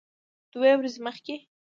دوه 0.51 0.71
ورځې 0.79 0.99
مخکې 1.07 1.35